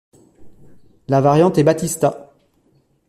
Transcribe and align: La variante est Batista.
La 1.09 1.21
variante 1.21 1.59
est 1.59 1.63
Batista. 1.63 2.33